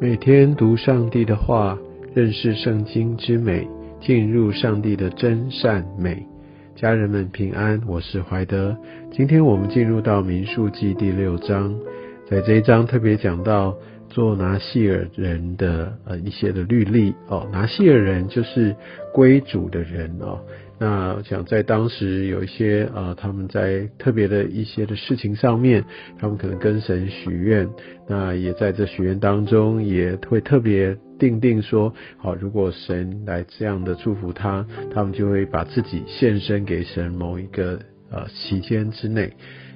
[0.00, 1.76] 每天读上帝的话，
[2.14, 3.68] 认识圣经之美，
[4.00, 6.24] 进入上帝的真善美。
[6.76, 8.76] 家人们平安，我是怀德。
[9.10, 11.74] 今天我们进入到民数记第六章，
[12.30, 13.74] 在这一章特别讲到
[14.08, 18.74] 做拿细尔人的呃一些的律例哦，拿细尔人就是
[19.12, 20.40] 归主的人哦。
[20.80, 25.84] 那我想在当时有一些呃，他们在特别的一些的事情上面，
[26.20, 27.68] 他们可能跟神许愿，
[28.06, 37.80] 那也在这许愿当中也会特别定定说，好，如果神来这样的祝福他，他们就会把自己献身给神某一个
[38.12, 39.32] 呃期间之内。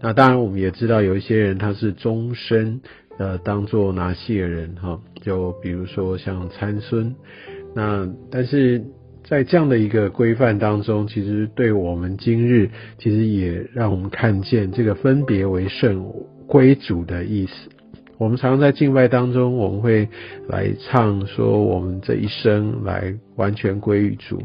[0.00, 2.82] 那当然我们也知道有一些人他是终身
[3.18, 7.14] 呃当做拿细尔人哈，就比如说像参孙，
[7.74, 8.84] 那但是。
[9.26, 12.68] 在这样的一个规范当中，其实对我们今日，
[12.98, 16.12] 其实也让我们看见这个分别为圣
[16.46, 17.70] 归主的意思。
[18.18, 20.10] 我们常常在敬拜当中，我们会
[20.46, 24.42] 来唱说我们这一生来完全归于主，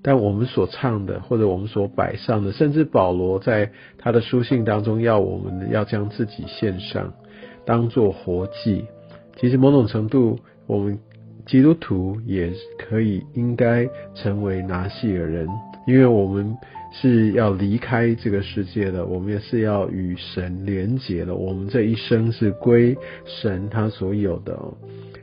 [0.00, 7.12] 但我们所唱的或者我们所摆上的，甚至保罗在他的书信当中要我们要将自己献上，
[7.66, 8.86] 当做活祭。
[9.36, 10.98] 其实某种程度，我们。
[11.46, 15.48] 基督徒也可以应该成为拿细尔人，
[15.86, 16.56] 因为我们
[16.90, 21.36] 是要离开这个世界的，我们也是要与神连结的。
[21.36, 24.58] 我们这一生是归神他所有的。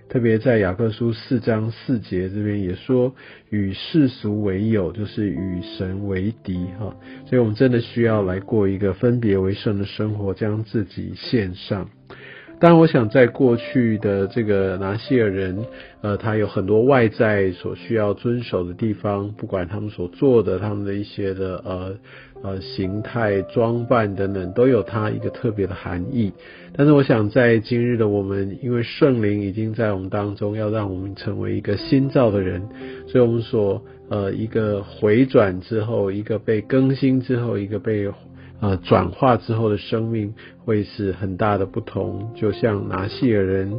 [0.07, 3.13] 特别在雅各书四章四节这边也说，
[3.49, 6.95] 与世俗为友，就是与神为敌哈。
[7.25, 11.89] 所以我们真的需要来过一个分别为圣的生活，将自己献上。
[12.59, 15.65] 当然，我想在过去的这个拿西尔人，
[16.01, 21.93] 呃，他有很多外在所需要遵守的地方，不管他们所做的，他们的一些的呃
[22.41, 26.31] 呃形态、装扮等等，都有它一个特别的含义。
[26.73, 32.61] 但是，我想在今日的我们，因为圣灵已经在我们当中，要让我们成为一个新造的人，
[33.07, 38.09] 所以我们所呃一个回转之后，一个被更新之后，一个被。
[38.63, 42.31] 呃，转化之后的生命会是很大的不同。
[42.33, 43.77] 就像拿细尔人，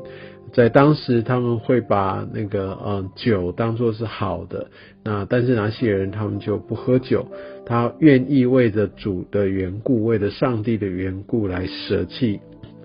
[0.53, 4.67] 在当时他们会把那个呃酒当做是好的，
[5.03, 7.27] 那但是拿细尔人他们就不喝酒，
[7.65, 12.41] 他愿意为着主的缘故，为着上帝的缘故来舍弃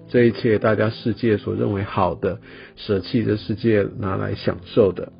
[0.08, 2.40] 这一切大家世界所认为好的，
[2.78, 5.12] 舍弃这世界拿来享受的。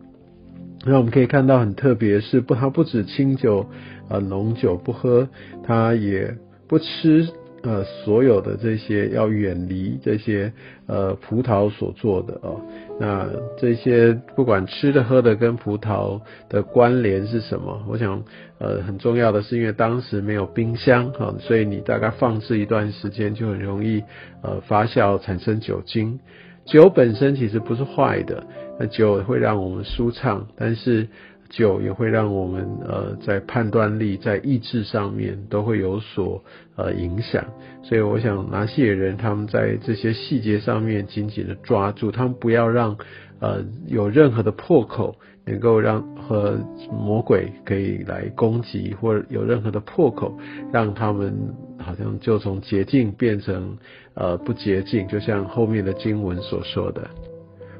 [0.86, 3.66] 那我们可以看到很特别是不，他不止清酒，
[4.10, 5.28] 呃浓酒不喝，
[5.66, 6.38] 他也。
[6.70, 7.28] 不吃
[7.64, 10.54] 呃所有的这些要远离这些
[10.88, 12.62] 呃葡萄所做的哦，
[13.00, 13.28] 那
[13.60, 17.84] 这些不管吃的喝的跟葡萄的关联是什么？
[17.90, 18.24] 我想
[18.60, 24.04] 呃很重要的是因为当时没有冰箱哈，所以你大概放置一段时间就很容易
[24.44, 26.20] 呃发酵产生酒精。
[26.66, 28.46] 酒本身其实不是坏的，
[28.80, 31.08] 那酒会让我们舒畅，但是。
[31.50, 36.44] 酒也会让我们呃在判断力在意志上面都会有所
[36.76, 37.44] 呃影响，
[37.84, 42.98] 所以我想拿西野人他们在这些细节上面紧紧的抓住，他们不要让
[43.40, 45.16] 呃有任何的破口
[45.46, 46.60] 能够让和
[46.92, 50.38] 魔鬼可以来攻击，或者有任何的破口
[50.72, 51.34] 让他们
[51.80, 53.76] 好像就从捷径变成
[54.14, 57.10] 呃不洁净，就像后面的经文所说的。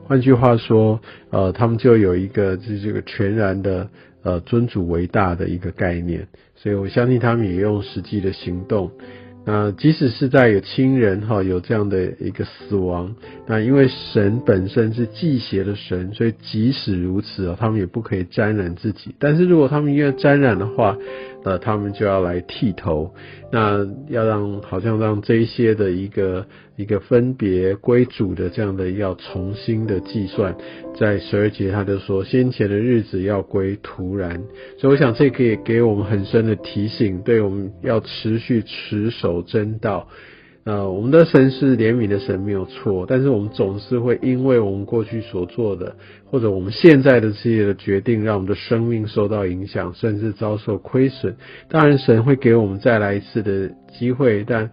[0.10, 1.00] 换句话说，
[1.30, 3.88] 呃，他们就有一个是这个全然的
[4.24, 8.90] 呃尊主为大的一个概念，所以我相信他们也用实际的行动。
[9.46, 13.16] 那即使是在有亲人哈有这样的一个死亡，
[13.46, 19.14] 那因为神本身是祭邪的神，所以即使如此啊，他们也不可以沾染自己。
[19.20, 20.98] 但是如果他们愿沾染的话，
[21.44, 23.14] 那，他们就要来剃头，
[23.52, 26.46] 那要让好像让这些的一个
[26.76, 30.56] 一个分别归主的这样的要重新的计算，
[30.98, 34.44] 在十二节他就说先前的日子要归突然，
[34.78, 40.08] 所以我想这可以给我们很深的提醒，对我们要持续持守真道。
[40.70, 43.04] 呃，我们的神是怜悯的神，没有错。
[43.08, 45.96] 但是我们总是会因为我们过去所做的，
[46.26, 51.36] 或者我们现在的这些的决定，让我们的生命受到影响，甚至遭受亏损。
[51.70, 54.44] 当然，神会给我们再来一次的机会。
[54.44, 54.70] 但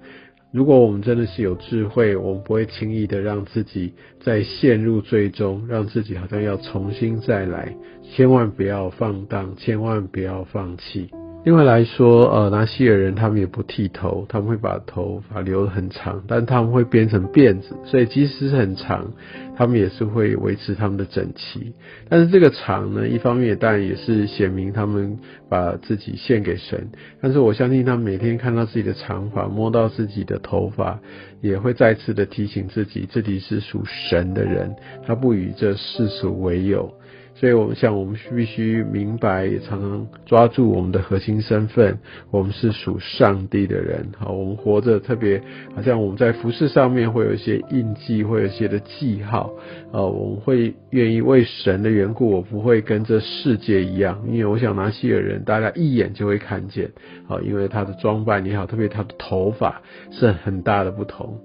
[0.52, 7.74] 如果我们真的是有智慧，我们不会轻易的让自己再陷入最终，让自己好像要重新再来。
[8.02, 11.08] 千万不要放荡，千万不要放弃。
[11.46, 19.12] 另外来说，呃，拿西尔人他们也不剃头，他们会把头发留得很长，但他们会编成辫子，所以即使是很长，
[19.56, 21.72] 他们也是会维持他们的整齐。
[22.08, 26.88] 但是这个长呢，一方面当然也是显明他们把自己献给神，
[27.20, 30.98] 但是我相信他们每天看到自己的长发，摸到自己的头发，
[31.42, 34.74] 也会再次的提醒自己，自己是属神的人，
[35.06, 36.92] 他不与这世俗为友。
[37.38, 41.98] 所以，我们想，我们必须明白，也常常抓住我们的核心身份。
[42.30, 45.42] 我们是属上帝的人，好，我们活着特别，
[45.74, 49.52] 好像我们在服饰上面会有一些印记，会有一些的记号。
[49.92, 56.90] 呃，我们会愿意为神的缘故，我不会跟这世界一样，因为我想拿西尔人，大家一眼就会看见，
[57.28, 61.38] 好，因为他的装扮也好，特别他的头发是很大的不同。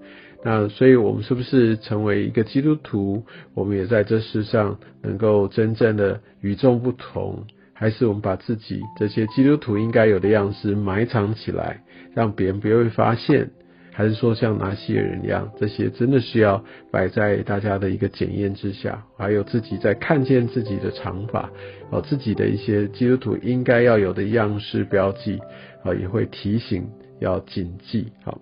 [0.44, 3.24] 那所以，我们是不是成为一个基督徒？
[3.54, 11.84] 我们也在这世上能够真正的与众不同，还是我们把自己这些基督徒应该有的样式埋藏起来，
[12.16, 13.52] 让别人不会发现？
[13.94, 19.04] 还是说像拿西尔人一样，这些真的是要摆在大家的一个检验之下？
[19.18, 21.52] 还有自己在看见自己的长发，
[21.92, 25.40] 哦，自己的一些基督徒应该要有的样式标记，
[25.84, 26.88] 啊，也会提醒
[27.20, 28.42] 要谨记，好。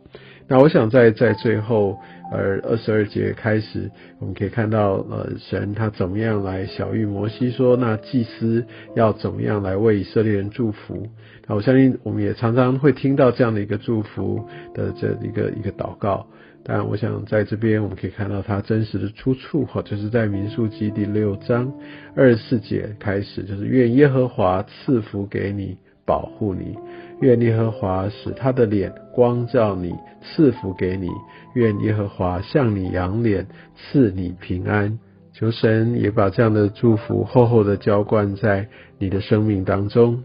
[0.49, 1.95] 那我想在在最后，
[2.31, 8.65] 呃，二十二节开始，我们可以看到，呃，神他怎么样来小谕摩西说，那祭司
[8.95, 11.07] 要怎么样来为以色列人祝福？
[11.47, 14.43] 那我相信我们也常常会听到这样的一个祝福
[14.73, 16.25] 的这一个一个祷告。
[16.63, 21.71] 但我想在这边我们可以看到它真实的出处，哈，就是在民数记第六章
[22.15, 26.75] 二十四节开始，就是愿耶和华赐福给你，保护你。
[27.21, 31.07] 愿耶和华使他的脸光照你，赐福给你；
[31.53, 33.45] 愿耶和华向你扬脸，
[33.75, 34.97] 赐你平安。
[35.33, 38.67] 求神也把这样的祝福厚厚的浇灌在
[38.97, 40.23] 你的生命当中。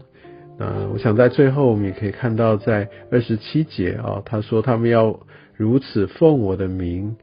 [0.57, 5.19] 那我想在最后，我们也可以看到，在二十七节啊，他说他们要
[5.55, 7.15] 如此奉我的名。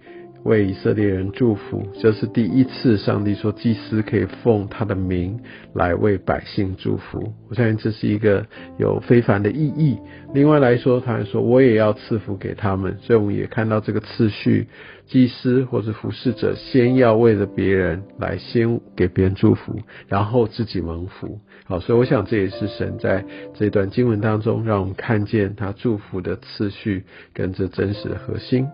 [0.45, 5.41] 为以色列人祝福，这是第一次上帝说祭司可以奉他的名
[5.75, 7.33] 来为百姓祝福。
[7.49, 8.47] 我相信这是一个
[8.79, 9.99] 有非凡的意义。
[10.35, 14.67] 另外来说，他还说我也要赐福给他们，所以我们也看到这个次序：
[15.07, 19.79] 祭司或者服侍者先要为了别人来先给别人祝福，
[20.09, 21.39] 然后自己蒙福。
[21.65, 23.25] 好，所以我想这也是神在
[23.55, 28.67] 这段经文当中让我们看见他祝福的次序跟这真实的核心。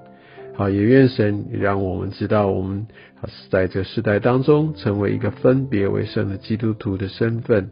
[0.59, 2.89] 啊，也愿神也让我们知道，我们
[3.27, 7.71] 是在这世代当中成为一个分别为圣的基督徒的身份，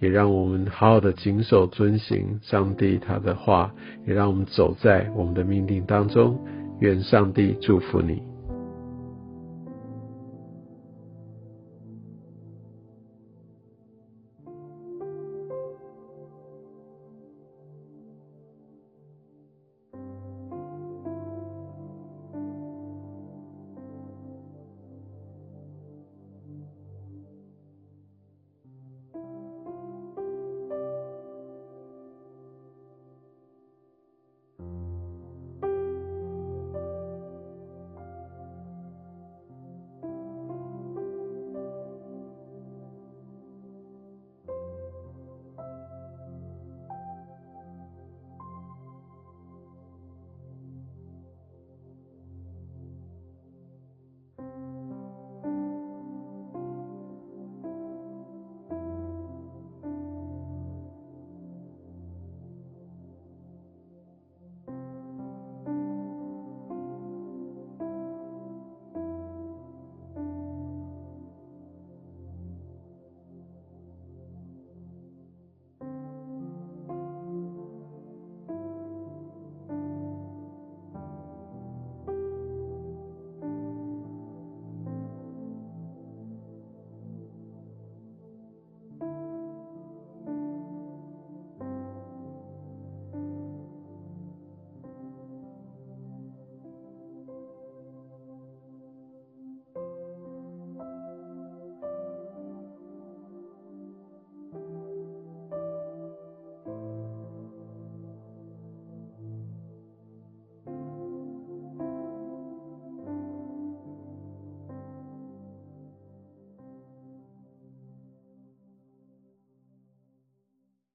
[0.00, 3.72] 也让我们好好的谨守遵行上帝他的话，
[4.04, 6.36] 也让我们走在我们的命定当中。
[6.80, 8.33] 愿上帝祝福你。